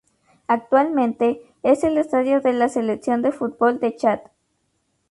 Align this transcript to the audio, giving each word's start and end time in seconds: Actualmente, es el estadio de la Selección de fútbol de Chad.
Actualmente, 0.47 1.53
es 1.61 1.83
el 1.83 1.95
estadio 1.99 2.41
de 2.41 2.53
la 2.53 2.69
Selección 2.69 3.21
de 3.21 3.31
fútbol 3.31 3.79
de 3.79 3.95
Chad. 3.95 4.21